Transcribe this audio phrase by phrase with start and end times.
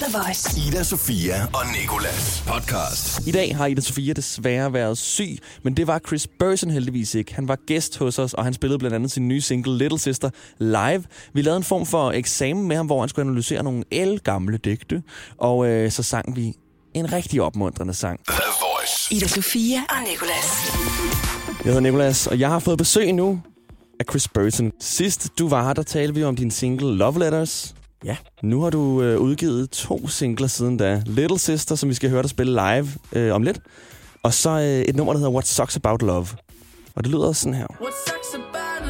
[0.00, 0.68] The Voice.
[0.68, 3.26] Ida, Sofia og Nikolas podcast.
[3.26, 7.34] I dag har Ida Sofia desværre været syg, men det var Chris Burson heldigvis ikke.
[7.34, 10.30] Han var gæst hos os, og han spillede blandt andet sin nye single Little Sister
[10.58, 11.04] live.
[11.32, 14.56] Vi lavede en form for eksamen med ham, hvor han skulle analysere nogle el gamle
[14.56, 15.02] digte,
[15.38, 16.54] og øh, så sang vi
[16.94, 18.20] en rigtig opmuntrende sang.
[18.28, 19.14] The Voice.
[19.14, 20.72] Ida Sofia og Nicolas.
[21.64, 23.40] Jeg hedder Nicolas, og jeg har fået besøg nu
[24.00, 24.72] af Chris Burson.
[24.80, 27.74] Sidst du var her, der talte vi om din single Love Letters.
[28.04, 28.16] Ja.
[28.42, 31.02] Nu har du øh, udgivet to singler siden da.
[31.06, 33.58] Little Sister, som vi skal høre dig spille live øh, om lidt.
[34.22, 36.26] Og så øh, et nummer, der hedder What Sucks About Love.
[36.94, 37.66] Og det lyder sådan her.
[37.80, 38.88] What sucks about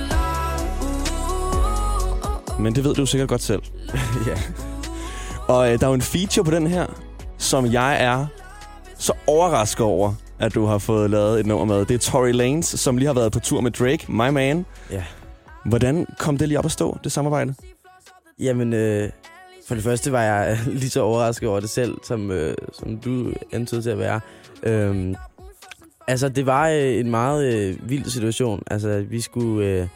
[2.49, 2.63] love?
[2.63, 3.63] Men det ved du sikkert godt selv.
[4.29, 4.41] ja.
[5.49, 6.87] Og øh, der er jo en feature på den her,
[7.39, 8.27] som jeg er
[8.99, 11.87] så overrasket over, at du har fået lavet et nummer med.
[11.87, 14.67] Det er Tory Lanez, som lige har været på tur med Drake, My Man.
[14.91, 15.05] Ja.
[15.65, 17.55] Hvordan kom det lige op at stå, det samarbejde?
[18.39, 19.11] Jamen, øh,
[19.69, 23.33] for det første var jeg lige så overrasket over det selv, som, øh, som du
[23.53, 24.21] antydede til at være.
[24.63, 25.15] Øhm,
[26.09, 28.63] altså, det var øh, en meget øh, vild situation.
[28.67, 29.89] Altså, vi skulle øh,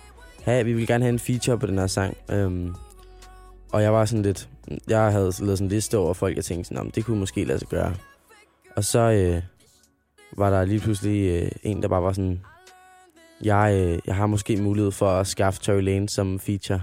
[0.43, 2.17] have, vi ville gerne have en feature på den her sang.
[2.31, 2.75] Øhm,
[3.73, 4.49] og jeg var sådan lidt,
[4.89, 7.45] jeg havde lavet sådan en liste over folk, jeg tænkte sådan, om det kunne måske
[7.45, 7.95] lade sig gøre.
[8.77, 9.43] Og så øh,
[10.37, 12.41] var der lige pludselig øh, en, der bare var sådan,
[13.45, 16.81] jeg, øh, jeg har måske mulighed for at skaffe Tory Lane som feature.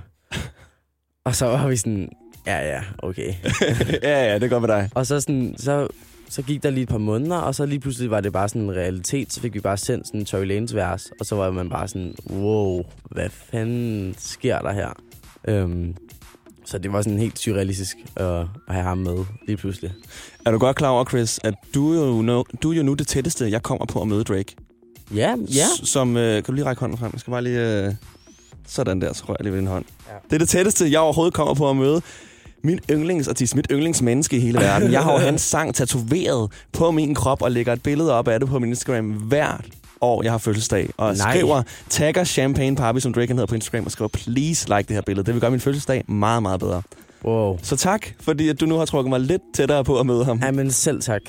[1.26, 2.10] Og så var vi sådan,
[2.48, 3.34] ja ja, okay.
[4.04, 4.90] ja, ja, det går med dig.
[4.96, 5.88] og så, sådan, så,
[6.30, 8.62] så gik der lige et par måneder, og så lige pludselig var det bare sådan
[8.62, 9.34] en realitet.
[9.34, 11.88] Så fik vi bare sendt sådan en Tory Lanes vers, og så var man bare
[11.88, 14.90] sådan, wow, hvad fanden sker der her?
[15.48, 15.96] Øhm,
[16.66, 19.92] så det var sådan helt surrealistisk at, at have ham med lige pludselig.
[20.46, 22.94] Er du godt klar over, Chris, at du er jo, nu, du er jo nu
[22.94, 24.56] det tætteste, jeg kommer på at møde Drake?
[25.16, 25.66] Ja, ja.
[25.84, 27.10] S- som, øh, kan du lige række hånden frem?
[27.14, 27.86] Jeg skal bare lige...
[27.86, 27.94] Øh,
[28.68, 29.86] sådan der, så rører jeg lige ved din hånd.
[30.08, 30.14] Ja.
[30.30, 32.02] Det er det tætteste, jeg overhovedet kommer på at møde
[32.64, 34.92] min yndlingsartist, mit yndlingsmenneske i hele verden.
[34.92, 38.40] Jeg har jo hans sang tatoveret på min krop og lægger et billede op af
[38.40, 39.66] det på min Instagram hvert
[40.02, 40.90] år, jeg har fødselsdag.
[40.98, 41.32] Og Nej.
[41.32, 45.02] skriver, tagger Champagne Papi, som Drake hedder på Instagram, og skriver, please like det her
[45.02, 45.26] billede.
[45.26, 46.82] Det vil gøre min fødselsdag meget, meget bedre.
[47.26, 47.60] Wow.
[47.62, 50.40] Så tak, fordi du nu har trukket mig lidt tættere på at møde ham.
[50.44, 51.22] Ja, men selv tak.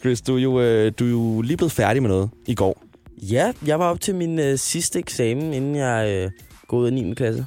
[0.00, 2.82] Chris, du er jo, øh, du er jo lige blevet færdig med noget i går.
[3.22, 6.30] Ja, jeg var op til min øh, sidste eksamen, inden jeg øh,
[6.68, 7.14] går ud af 9.
[7.14, 7.46] klasse.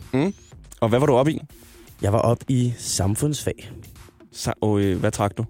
[0.82, 1.42] Og hvad var du oppe i?
[2.02, 3.72] Jeg var op i samfundsfag.
[4.34, 5.46] Så, og, øh, hvad trak du?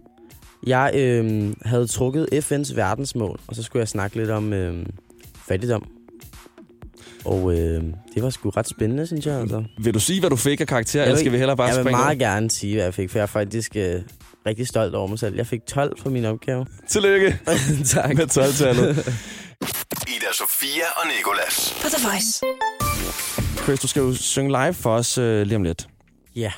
[0.67, 4.85] Jeg øh, havde trukket FN's verdensmål, og så skulle jeg snakke lidt om øh,
[5.47, 5.83] fattigdom.
[7.25, 7.83] Og øh,
[8.15, 9.39] det var sgu ret spændende, synes jeg.
[9.39, 9.63] Altså.
[9.79, 11.67] Vil du sige, hvad du fik af karakter, Jeg eller vil- skal vi hellere bare
[11.67, 12.31] Jeg vil springe meget over?
[12.31, 14.01] gerne sige, hvad jeg fik, for jeg er faktisk øh,
[14.45, 15.35] rigtig stolt over mig selv.
[15.35, 16.65] Jeg fik 12 på min opgave.
[16.89, 17.39] Tillykke
[17.95, 18.15] tak.
[18.15, 18.87] med 12-tallet.
[20.15, 21.75] Ida, Sofia og Nikolas.
[21.81, 22.41] På The Voice.
[23.67, 25.87] Chris, du skal jo synge live for os øh, lige om lidt.
[26.35, 26.51] Ja.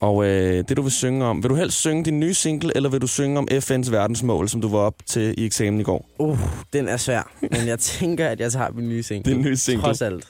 [0.00, 1.42] Og øh, det, du vil synge om...
[1.42, 4.60] Vil du helst synge din nye single, eller vil du synge om FN's verdensmål, som
[4.60, 6.08] du var op til i eksamen i går?
[6.18, 6.38] Uh,
[6.72, 7.32] den er svær.
[7.40, 9.32] Men jeg tænker, at jeg tager min nye single.
[9.32, 9.82] Din nye single.
[9.82, 10.28] Trods alt.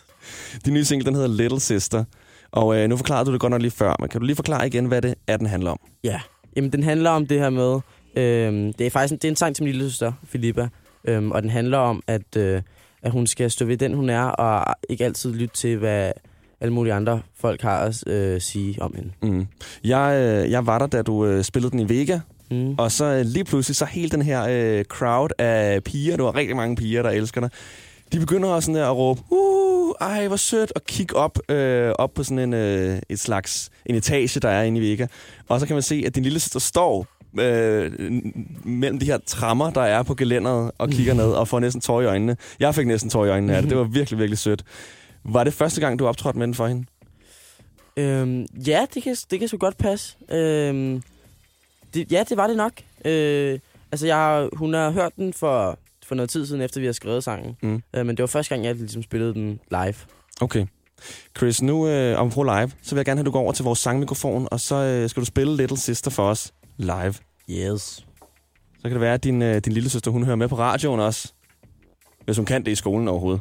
[0.64, 2.04] Din nye single, den hedder Little Sister.
[2.52, 4.66] Og øh, nu forklarede du det godt nok lige før, men kan du lige forklare
[4.66, 5.78] igen, hvad det er, den handler om?
[6.04, 6.20] Ja,
[6.56, 7.80] jamen den handler om det her med,
[8.16, 10.68] øhm, det er faktisk en, det er en sang til min lille søster, Filippa,
[11.04, 12.62] øhm, og den handler om, at, øh,
[13.04, 16.12] at hun skal stå ved den, hun er, og ikke altid lytte til, hvad
[16.60, 19.10] alle mulige andre folk har at øh, sige om hende.
[19.22, 19.46] Mm.
[19.84, 22.18] Jeg, øh, jeg var der, da du øh, spillede den i Vega,
[22.50, 22.74] Mm.
[22.78, 26.34] og så øh, lige pludselig, så hele den her øh, crowd af piger, der var
[26.34, 27.50] rigtig mange piger, der elsker dig,
[28.12, 31.92] de begynder også sådan der at råbe, uh, ej, hvor sødt, og kigge op, øh,
[31.98, 35.06] op på sådan en, øh, et slags en etage, der er inde i Vega.
[35.48, 37.06] Og så kan man se, at din lille søster står
[37.40, 37.92] øh,
[38.64, 42.00] mellem de her trammer, der er på gelænderet, og kigger ned og får næsten tår
[42.00, 42.36] i øjnene.
[42.60, 43.70] Jeg fik næsten tår i øjnene af det.
[43.70, 44.64] Det var virkelig, virkelig sødt.
[45.24, 46.86] Var det første gang, du optrådte med den for hende?
[47.96, 50.16] Øhm, ja, det kan, det kan sgu godt passe.
[50.30, 51.02] Øhm,
[51.94, 52.72] det, ja, det var det nok.
[53.04, 53.58] Øh,
[53.92, 57.24] altså, jeg, hun har hørt den for, for noget tid siden, efter vi har skrevet
[57.24, 57.56] sangen.
[57.62, 57.82] Mm.
[57.96, 59.94] Øh, men det var første gang, jeg ligesom spillede den live.
[60.40, 60.66] Okay.
[61.36, 63.52] Chris, nu øh, om på live, så vil jeg gerne have, at du går over
[63.52, 67.14] til vores sangmikrofon, og så øh, skal du spille Little Sister for os live.
[67.50, 68.06] Yes.
[68.76, 71.00] Så kan det være, at din, øh, din lille søster, hun hører med på radioen
[71.00, 71.32] også.
[72.24, 73.40] Hvis hun kan det i skolen overhovedet.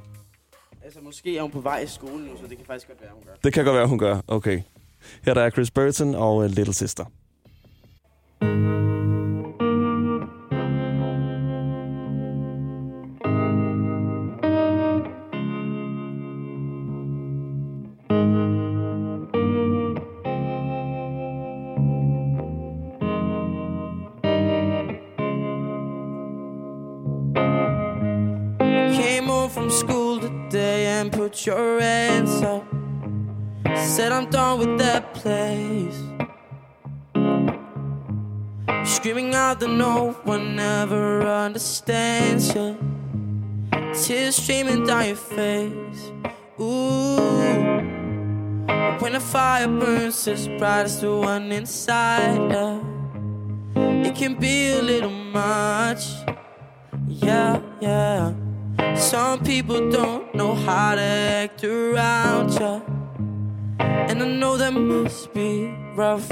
[0.83, 3.11] Altså, måske er hun på vej i skolen nu, så det kan faktisk godt være,
[3.13, 3.33] hun gør.
[3.43, 4.21] Det kan godt være, hun gør.
[4.27, 4.61] Okay.
[5.25, 7.05] Her der er Chris Burton og uh, Little Sister.
[31.45, 32.63] Your up.
[33.75, 35.99] Said I'm done with that place.
[38.85, 42.77] Screaming out that no one ever understands you.
[43.93, 46.11] Tears streaming down your face.
[46.59, 47.17] Ooh.
[48.99, 52.81] When the fire burns as bright as the one inside you,
[54.05, 56.07] it can be a little much.
[57.07, 58.33] Yeah, yeah.
[59.13, 62.81] Some people don't know how to act around ya.
[63.77, 66.27] And I know that must be rough.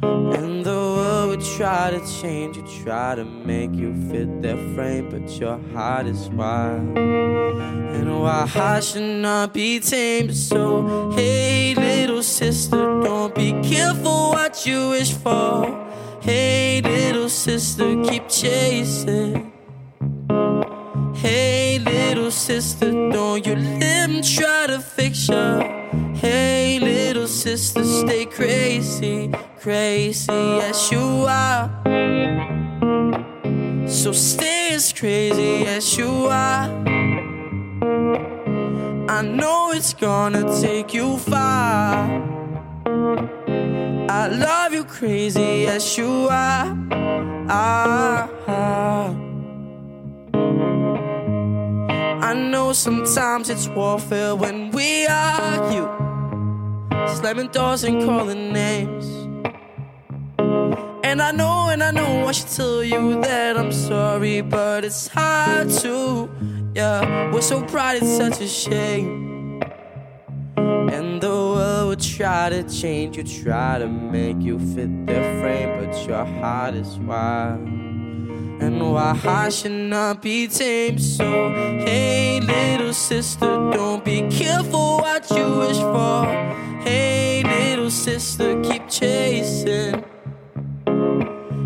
[0.00, 5.10] And the world would try to change you, try to make you fit their frame,
[5.10, 6.96] but your heart is wild.
[6.96, 10.36] And why I should not be tamed.
[10.36, 15.66] So, hey, little sister, don't be careful what you wish for.
[16.20, 19.50] Hey, little sister, keep chasing.
[21.16, 21.59] Hey,
[22.30, 25.60] little sister, don't you let them try to fix you.
[26.14, 31.68] Hey, little sister, stay crazy, crazy as you are.
[33.88, 36.70] So stay as crazy as you are.
[39.08, 42.06] I know it's gonna take you far.
[44.08, 46.76] I love you crazy as you are.
[47.48, 49.29] Ah, ah.
[52.30, 55.88] I know sometimes it's warfare when we argue,
[57.16, 59.04] slamming doors and calling names.
[61.02, 65.08] And I know, and I know I should tell you that I'm sorry, but it's
[65.08, 66.30] hard to.
[66.72, 69.60] Yeah, we're so proud, it's such a shame.
[70.56, 75.84] And the world would try to change you, try to make you fit their frame,
[75.84, 77.79] but your heart is wild.
[78.60, 78.92] And mm.
[78.92, 81.00] why I should not be tamed.
[81.00, 81.24] So,
[81.86, 86.26] hey, little sister, don't be careful what you wish for.
[86.84, 90.04] Hey, little sister, keep chasing.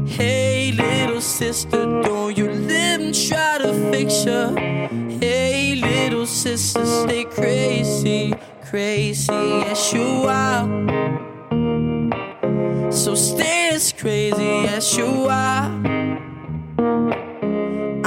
[0.06, 4.54] Hey, little sister, don't you let them try to fix you.
[5.18, 8.32] Hey, little sister, stay crazy,
[8.62, 10.64] crazy as you are.
[12.92, 15.83] So stay as crazy as you are.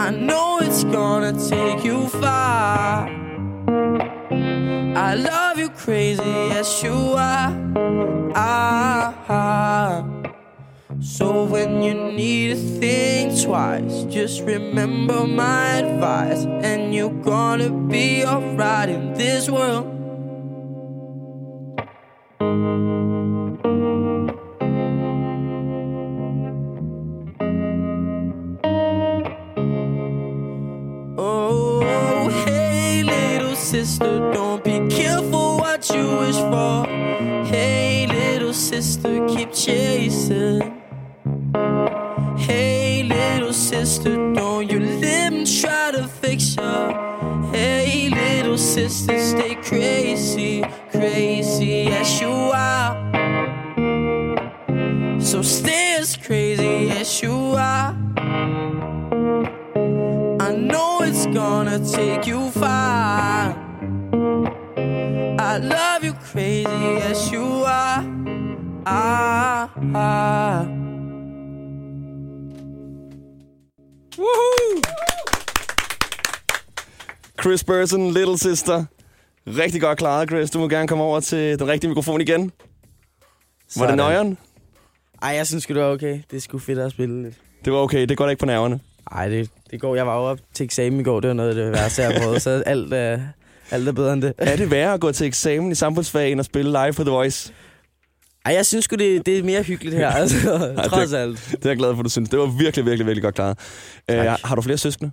[0.08, 3.10] I know it's gonna take you far.
[4.96, 7.52] I love you crazy as you are.
[8.34, 10.06] Ah.
[11.02, 18.24] So when you need to think twice, just remember my advice, and you're gonna be
[18.26, 19.88] alright in this world.
[33.88, 36.86] Sister, don't be careful what you wish for.
[37.46, 40.82] Hey, little sister, keep chasing.
[42.38, 47.50] Hey, little sister, don't you let them try to fix you.
[47.52, 52.94] Hey, little sister, stay crazy, crazy as you are.
[55.22, 57.96] So stay as crazy as you are.
[60.40, 62.52] I know it's gonna take you
[65.58, 68.04] I love you crazy as you are.
[68.86, 70.66] Ah, ah.
[74.18, 74.82] Woohoo!
[77.42, 78.86] Chris Burton, Little Sister.
[79.48, 80.50] Rigtig godt klaret, Chris.
[80.50, 82.42] Du må gerne komme over til den rigtige mikrofon igen.
[82.42, 83.98] Var det Sådan.
[83.98, 84.38] nøjeren?
[85.22, 86.22] Ej, jeg synes det var okay.
[86.32, 87.36] Det sgu fedt at spille lidt.
[87.66, 88.06] Det var okay.
[88.06, 88.80] Det går da ikke på nerverne.
[89.12, 89.96] Ej, det, det går.
[89.96, 91.20] Jeg var jo op til eksamen i går.
[91.20, 92.42] Det var noget af det værste, jeg har prøvet.
[92.42, 93.20] Så alt, er,
[93.72, 94.34] alt er bedre end det.
[94.38, 97.12] Er det værre at gå til eksamen i samfundsfag, end at spille live på The
[97.12, 97.54] Voice?
[98.46, 100.10] Ej, jeg synes sgu, det, det er mere hyggeligt her.
[100.22, 101.48] Altså, det- trods alt.
[101.52, 102.30] Det er jeg glad for, du synes.
[102.30, 103.58] Det var virkelig, virkelig, virkelig godt klaret.
[104.10, 104.40] Tak.
[104.44, 105.12] har du flere søskende?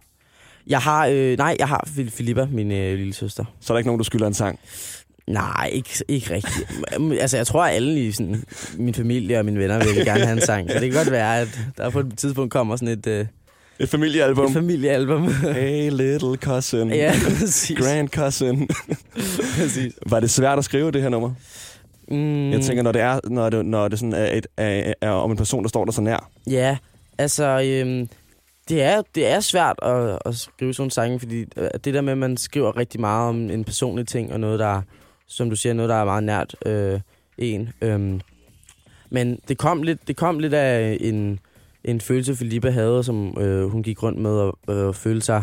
[0.66, 3.44] Jeg har, øh, nej, jeg har Fil- Filippa, min øh, lille søster.
[3.60, 4.58] Så er der ikke nogen, du skylder en sang?
[5.26, 7.20] Nej, ikke, ikke rigtigt.
[7.20, 8.44] altså, jeg tror, at alle i sådan,
[8.76, 10.70] min familie og mine venner vil gerne have en sang.
[10.70, 13.26] Så det kan godt være, at der på et tidspunkt kommer sådan et, øh,
[13.78, 14.44] Et familiealbum?
[14.46, 15.28] et familiealbum.
[15.54, 16.88] Hey, little cousin.
[16.92, 17.78] ja, præcis.
[17.78, 18.68] Grand cousin.
[19.58, 19.92] præcis.
[20.06, 21.32] Var det svært at skrive det her nummer?
[22.08, 25.10] Mm, Jeg tænker, når det er, når det, når det sådan er, et, er, er
[25.10, 26.30] om en person, der står der så nær.
[26.50, 26.76] Ja,
[27.18, 28.08] altså, øhm,
[28.68, 32.00] det, er, det er svært at, at skrive sådan en sang, fordi øh, det der
[32.00, 34.82] med, at man skriver rigtig meget om en personlig ting, og noget, der,
[35.26, 37.00] som du siger, noget, der er meget nært øh,
[37.38, 37.68] en.
[37.80, 38.20] Øhm,
[39.10, 41.38] men det kom lidt, det kom lidt af en,
[41.84, 45.42] en følelse, Filippa havde, som øh, hun gik rundt med og øh, følte sig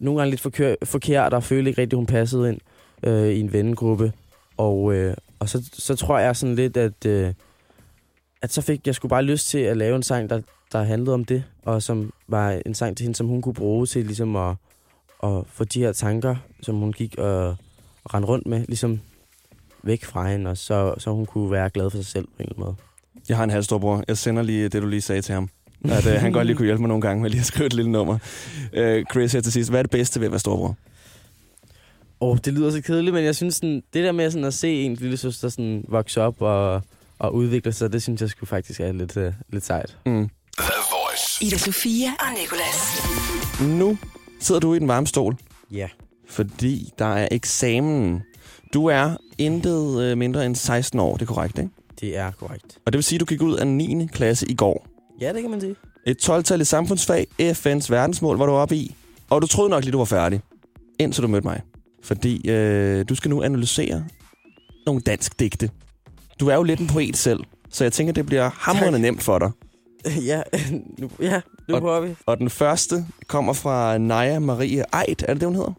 [0.00, 2.60] nogle gange lidt forkør, forkert, og følte ikke rigtigt, hun passede ind
[3.02, 4.12] øh, i en vennegruppe.
[4.56, 7.32] Og, øh, og så, så tror jeg sådan lidt, at, øh,
[8.42, 10.40] at så fik jeg sgu bare lyst til at lave en sang, der,
[10.72, 13.86] der handlede om det, og som var en sang til hende, som hun kunne bruge
[13.86, 14.54] til ligesom at,
[15.22, 17.48] at få de her tanker, som hun gik og,
[18.04, 19.00] og rendte rundt med, ligesom
[19.82, 22.42] væk fra hende, og så, så hun kunne være glad for sig selv på en
[22.42, 22.76] eller anden måde.
[23.28, 24.04] Jeg har en halvstorbror.
[24.08, 25.48] Jeg sender lige det, du lige sagde til ham.
[25.90, 27.72] At, øh, han godt lige kunne hjælpe mig nogle gange med lige at skrive et
[27.72, 28.18] lille nummer.
[28.72, 29.70] Øh, Chris, her til sidst.
[29.70, 30.76] Hvad er det bedste ved at være storbror?
[32.20, 34.54] Åh, oh, det lyder så kedeligt, men jeg synes, sådan, det der med sådan at
[34.54, 36.82] se en lille søster sådan vokse op og,
[37.18, 39.96] og udvikle sig, det synes jeg skulle faktisk er lidt, uh, lidt sejt.
[40.06, 40.28] Mm.
[41.40, 43.02] Ida Sofia og Nicolas.
[43.78, 43.98] Nu
[44.40, 45.36] sidder du i den varme stol,
[45.72, 45.88] Ja.
[46.28, 48.22] fordi der er eksamen.
[48.74, 51.70] Du er intet øh, mindre end 16 år, det er korrekt, ikke?
[52.00, 52.78] Det er korrekt.
[52.86, 54.06] Og det vil sige, at du gik ud af 9.
[54.12, 54.86] klasse i går.
[55.20, 55.76] Ja, det kan man sige.
[56.06, 58.94] Et 12-tal i samfundsfag, FN's verdensmål var du oppe i.
[59.30, 60.40] Og du troede nok lige, du var færdig,
[60.98, 61.60] indtil du mødte mig.
[62.02, 64.04] Fordi øh, du skal nu analysere
[64.86, 65.70] nogle dansk digte.
[66.40, 69.38] Du er jo lidt en poet selv, så jeg tænker, det bliver hamrende nemt for
[69.38, 69.50] dig.
[70.30, 70.42] ja,
[70.98, 72.14] nu, ja, nu Og- prøver vi.
[72.26, 75.72] Og den første kommer fra Naja Marie Eid, er det det, hun hedder?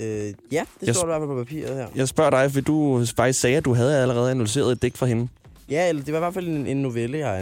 [0.00, 1.86] Øh, ja, det Jeg står der i hvert fald på papiret her.
[1.96, 5.06] Jeg spørger dig, for du faktisk sagde, at du havde allerede analyseret et digt fra
[5.06, 5.28] hende.
[5.70, 7.36] Ja, eller det var i hvert fald en, en novelle, jeg har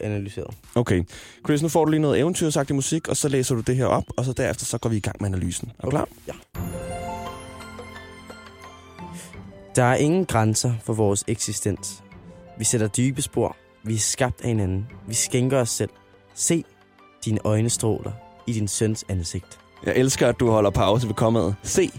[0.00, 0.54] analyseret.
[0.74, 1.04] Okay.
[1.46, 4.04] Chris, nu får du lige noget eventyrsagtig musik, og så læser du det her op,
[4.16, 5.72] og så derefter så går vi i gang med analysen.
[5.78, 6.08] Er du klar?
[6.28, 6.32] Ja.
[9.76, 12.02] Der er ingen grænser for vores eksistens.
[12.58, 13.56] Vi sætter dybe spor.
[13.82, 14.86] Vi er skabt af hinanden.
[15.08, 15.90] Vi skænker os selv.
[16.34, 16.64] Se
[17.24, 18.12] dine øjne stråler
[18.46, 19.58] i din søns ansigt.
[19.86, 21.54] Jeg elsker, at du holder pause ved kommet.
[21.62, 21.90] Se,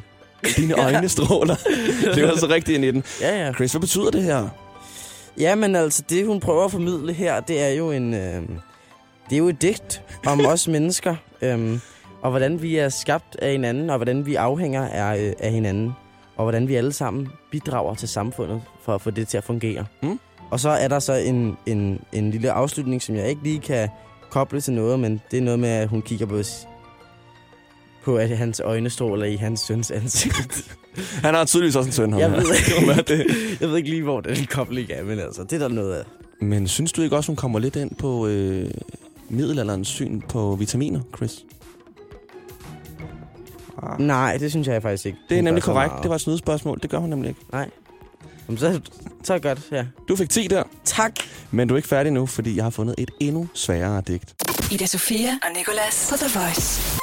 [0.58, 1.56] dine øjne stråler.
[2.16, 3.04] det var så rigtigt ind i den.
[3.22, 3.54] Ja, ja.
[3.54, 4.50] Chris, hvad betyder det her?
[5.40, 8.14] Ja, men altså, det hun prøver at formidle her, det er jo en...
[8.14, 8.42] Øh,
[9.30, 11.80] det er jo et digt om os mennesker, øh,
[12.22, 15.92] og hvordan vi er skabt af hinanden, og hvordan vi afhænger af, øh, af hinanden,
[16.38, 19.86] og hvordan vi alle sammen bidrager til samfundet for at få det til at fungere.
[20.04, 20.20] Mm.
[20.52, 23.90] Og så er der så en, en, en lille afslutning, som jeg ikke lige kan
[24.30, 26.42] koble til noget, men det er noget med, at hun kigger på,
[28.04, 30.78] på at hans øjne stråler i hans søns ansigt.
[31.24, 32.20] Han har tydeligvis også en søn.
[32.20, 33.26] jeg, ved, det.
[33.62, 36.04] jeg ved ikke lige, hvor den kobling er, men altså, det er der noget af.
[36.42, 38.72] Men synes du ikke også, hun kommer lidt ind på øh,
[39.30, 41.32] middelalderens syn på vitaminer, Chris?
[43.84, 44.00] Ah.
[44.00, 45.18] Nej, det synes jeg faktisk ikke.
[45.30, 45.94] Det er nemlig korrekt.
[46.02, 46.80] Det var et snydespørgsmål.
[46.82, 47.42] Det gør hun nemlig ikke.
[47.52, 47.70] Nej.
[48.48, 48.82] Jamen, så,
[49.24, 49.86] så er det godt, ja.
[50.08, 51.12] Du fik 10 der, Tak.
[51.52, 54.36] men du er ikke færdig nu, fordi jeg har fundet et endnu sværere digt.
[54.72, 57.00] Ida Sofia og Nicolas på The Voice.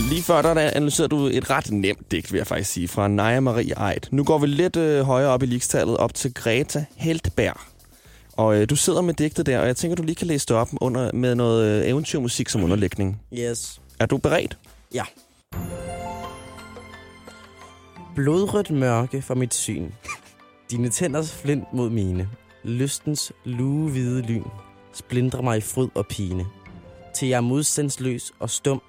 [0.00, 3.08] Lige før der, der analyserede du et ret nemt digt, vil jeg faktisk sige, fra
[3.08, 4.00] Naja Marie Eid.
[4.10, 7.60] Nu går vi lidt øh, højere op i ligestallet, op til Greta Heltberg.
[8.32, 10.56] Og øh, du sidder med digtet der, og jeg tænker, du lige kan læse det
[10.56, 13.20] op under, med noget øh, eventyrmusik som underlægning.
[13.32, 13.80] Yes.
[14.00, 14.58] Er du beredt?
[14.94, 15.04] Ja.
[18.14, 19.90] Blodrødt mørke for mit syn.
[20.70, 22.28] Dine tænders flint mod mine.
[22.64, 24.44] Lystens luehvide lyn.
[24.92, 26.46] Splindrer mig i fryd og pine.
[27.14, 28.82] Til jeg er modstandsløs og stum.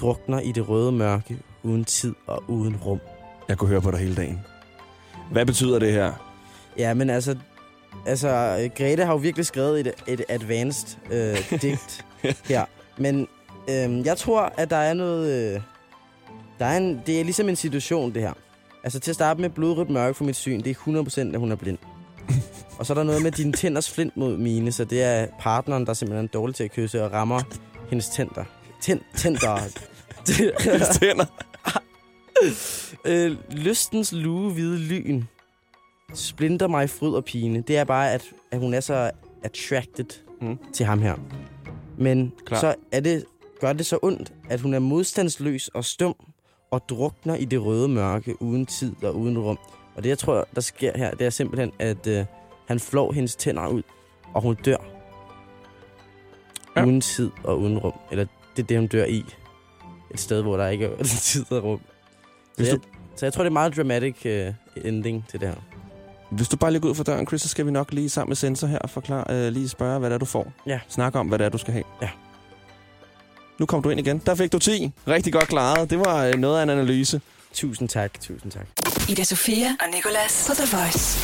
[0.00, 1.38] Drukner i det røde mørke.
[1.62, 3.00] Uden tid og uden rum.
[3.48, 4.40] Jeg kunne høre på dig hele dagen.
[5.32, 6.12] Hvad betyder det her?
[6.78, 7.36] Ja, men altså...
[8.06, 8.28] Altså,
[8.76, 12.04] Grete har jo virkelig skrevet et, et advanced øh, digt
[12.44, 12.64] her.
[12.98, 13.28] Men
[13.70, 15.54] øh, jeg tror, at der er noget...
[15.54, 15.60] Øh,
[16.58, 18.32] der er en, det er ligesom en situation, det her.
[18.84, 21.52] Altså, til at starte med blodrødt mørke for mit syn, det er 100% at hun
[21.52, 21.78] er blind.
[22.78, 25.86] og så er der noget med dine tænders flint mod mine, så det er partneren,
[25.86, 27.40] der simpelthen er dårlig til at kysse og rammer
[27.90, 28.44] hendes tænder.
[28.84, 29.58] Tænd, tænder.
[31.00, 31.24] Tænder.
[33.04, 35.22] øh, lystens lue hvide lyn
[36.14, 37.60] splinter mig fryd og pine.
[37.60, 39.10] Det er bare, at, at hun er så
[39.42, 40.04] attracted
[40.40, 40.58] Mm.
[40.72, 41.14] til ham her.
[41.98, 42.60] Men Klar.
[42.60, 43.24] så er det,
[43.60, 46.14] gør det så ondt, at hun er modstandsløs og stum
[46.70, 49.58] og drukner i det røde mørke uden tid og uden rum.
[49.96, 52.24] Og det, jeg tror, der sker her, det er simpelthen, at øh,
[52.68, 53.82] han flår hendes tænder ud,
[54.34, 54.76] og hun dør.
[56.76, 56.84] Ja.
[56.84, 57.92] Uden tid og uden rum.
[58.10, 59.24] Eller det er det, hun dør i.
[60.10, 61.78] Et sted, hvor der ikke er tid og rum.
[61.78, 62.82] Så Hvis jeg, du-
[63.16, 65.56] så jeg tror, det er meget dramatic uh, ending til det her.
[66.30, 68.30] Hvis du bare lige går ud for døren, Chris, så skal vi nok lige sammen
[68.30, 70.52] med sensor her og forklare, øh, lige spørge, hvad det er, du får.
[70.66, 70.80] Ja.
[70.88, 71.84] Snak om, hvad det er, du skal have.
[72.02, 72.08] Ja.
[73.58, 74.18] Nu kom du ind igen.
[74.26, 74.92] Der fik du 10.
[75.08, 75.90] Rigtig godt klaret.
[75.90, 77.20] Det var øh, noget af en analyse.
[77.52, 78.66] Tusind tak, tusind tak.
[79.08, 81.18] Ida Sofia og Nicolas på The Voice.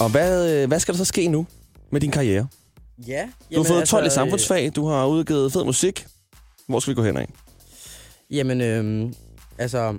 [0.00, 1.46] Og hvad, hvad skal der så ske nu
[1.90, 2.46] med din karriere?
[3.06, 6.06] Ja, Du har fået 12 i samfundsfag, du har udgivet fed musik.
[6.68, 7.28] Hvor skal vi gå hen af?
[8.30, 9.14] Jamen, øhm,
[9.58, 9.98] altså...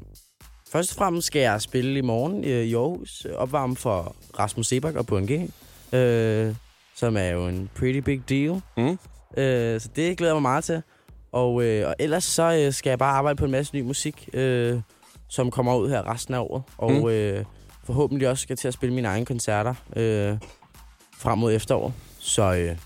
[0.72, 3.26] Først og fremmest skal jeg spille i morgen øh, i Aarhus.
[3.30, 5.50] øh, Opvarme for Rasmus Sebak og Bjørn G.
[5.96, 6.56] Øh,
[6.96, 8.62] som er jo en pretty big deal.
[8.78, 8.98] Mm.
[9.38, 10.82] Øh, så det glæder jeg mig meget til.
[11.32, 14.30] Og, øh, og ellers så øh, skal jeg bare arbejde på en masse ny musik,
[14.34, 14.80] øh,
[15.30, 16.64] som kommer ud her resten af året.
[16.78, 17.08] Og Mm.
[17.08, 17.46] øh,
[17.86, 19.74] forhåbentlig også skal til at spille mine egne koncerter.
[19.96, 20.38] Øh,
[21.18, 21.94] frem mod efterår.
[22.20, 22.78] Så øh,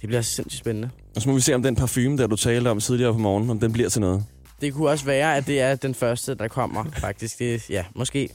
[0.00, 0.90] det bliver sindssygt spændende.
[1.16, 3.50] Og så må vi se, om den parfume, der du talte om tidligere på morgenen,
[3.50, 4.24] om den bliver til noget.
[4.60, 7.38] Det kunne også være, at det er den første, der kommer, faktisk.
[7.38, 8.28] Det, ja, måske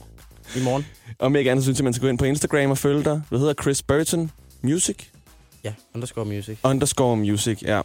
[0.56, 0.86] i morgen.
[1.18, 3.22] Om ikke andet, synes jeg, man skal gå ind på Instagram og følge dig.
[3.30, 4.30] Du hedder Chris Burton
[4.62, 4.96] Music.
[5.64, 6.58] Ja, underscore music.
[6.64, 7.80] Underscore music, ja.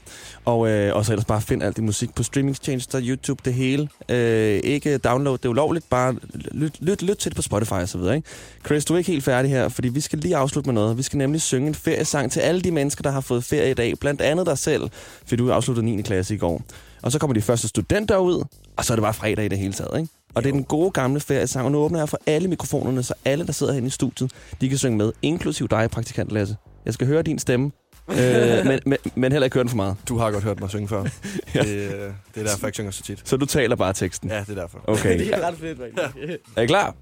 [0.45, 3.89] Og, øh, og så ellers bare find alt det musik på streamingtjenester, YouTube, det hele.
[4.09, 7.89] Øh, ikke download, det er ulovligt, bare lyt, lyt, lyt til det på Spotify og
[7.89, 8.15] så videre.
[8.15, 8.27] Ikke?
[8.65, 10.97] Chris, du er ikke helt færdig her, fordi vi skal lige afslutte med noget.
[10.97, 13.73] Vi skal nemlig synge en feriesang til alle de mennesker, der har fået ferie i
[13.73, 13.93] dag.
[13.99, 14.89] Blandt andet dig selv,
[15.25, 16.01] fordi du afsluttede 9.
[16.01, 16.61] klasse i går.
[17.01, 18.43] Og så kommer de første studenter ud,
[18.77, 20.13] og så er det bare fredag i det hele taget, ikke?
[20.35, 23.13] Og det er den gode gamle feriesang, og nu åbner jeg for alle mikrofonerne, så
[23.25, 24.31] alle, der sidder herinde i studiet,
[24.61, 26.55] de kan synge med, inklusiv dig, praktikant Lasse.
[26.85, 27.71] Jeg skal høre din stemme,
[28.09, 28.15] øh,
[28.65, 29.95] men, men, men heller ikke høre den for meget.
[30.09, 31.03] Du har godt hørt mig synge før.
[31.55, 31.61] Ja.
[31.61, 33.21] det, øh, det er derfor, jeg ikke synger så tit.
[33.25, 34.29] Så du taler bare teksten?
[34.29, 34.79] Ja, det er derfor.
[34.83, 35.19] Okay.
[35.19, 36.39] det er ret fedt, faktisk.
[36.55, 36.95] Er I klar?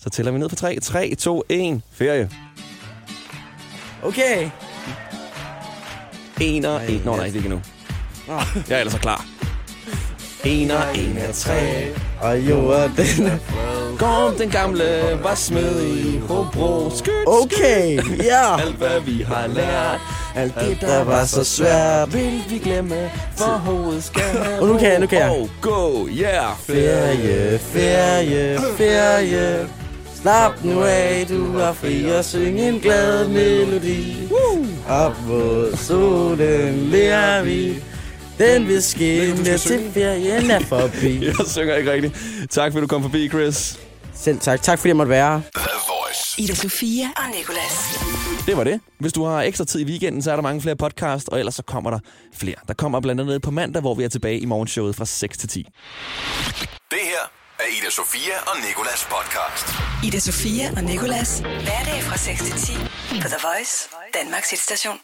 [0.00, 0.80] Så tæller vi ned på 3.
[0.80, 1.82] 3, 2, 1.
[1.92, 2.30] Ferie.
[4.02, 4.50] Okay.
[6.40, 7.04] 1 og 1.
[7.04, 7.60] Nå nej, det er ikke endnu.
[8.68, 9.26] Jeg er ellers så klar.
[10.44, 11.52] 1 og 1 er 3.
[12.20, 13.38] Og jorden, den er...
[13.98, 16.90] Gorm den gamle var smed i Hobro.
[16.96, 18.60] Skyt, Okay, ja.
[18.60, 20.00] Alt hvad vi har lært.
[20.34, 22.14] Alt det, der var så svært.
[22.14, 24.22] vil vi glemme, for hovedet skal
[24.60, 25.30] Og nu kan jeg, nu kan jeg.
[25.30, 26.56] Oh, go, yeah.
[26.66, 29.68] Ferie, ferie, ferie.
[30.22, 34.28] Slap nu af, du har fri og syng en glad melodi.
[34.88, 37.82] Op mod solen lærer vi.
[38.38, 41.24] Den vil skinne til ferien er forbi.
[41.26, 42.16] Jeg synger ikke rigtigt.
[42.50, 43.78] Tak, fordi du kom forbi, Chris.
[44.14, 44.62] Selv tak.
[44.62, 45.40] Tak fordi jeg måtte være her.
[45.56, 46.42] The Voice.
[46.42, 47.98] Ida Sofia og Nicolas.
[48.46, 48.80] Det var det.
[49.00, 51.54] Hvis du har ekstra tid i weekenden, så er der mange flere podcast, og ellers
[51.54, 51.98] så kommer der
[52.36, 52.54] flere.
[52.68, 55.48] Der kommer blandt andet på mandag, hvor vi er tilbage i morgenshowet fra 6 til
[55.48, 55.66] 10.
[56.90, 57.24] Det her
[57.58, 59.66] er Ida Sofia og Nikolas podcast.
[60.06, 61.38] Ida Sofia og Nicolas.
[61.40, 62.72] Hverdag fra 6 til 10
[63.22, 63.88] på The Voice,
[64.22, 64.96] Danmarks hitstation.